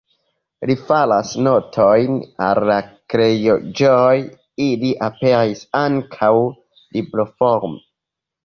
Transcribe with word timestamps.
Li 0.69 0.75
faras 0.85 1.33
notojn 1.47 2.17
al 2.45 2.61
la 2.71 2.77
kreaĵoj, 3.15 4.15
ili 4.69 4.95
aperis 5.11 5.63
ankaŭ 5.85 6.33
libroforme. 6.99 7.83